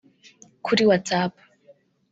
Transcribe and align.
Kuri 0.65 0.83
WhatsApp 0.89 1.33